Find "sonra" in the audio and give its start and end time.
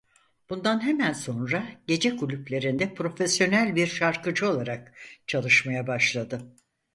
1.13-1.65